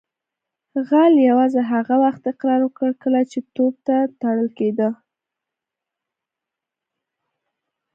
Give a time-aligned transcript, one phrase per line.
[0.87, 4.89] غل یوازې هغه وخت اقرار وکړ کله چې توپ ته تړل کیده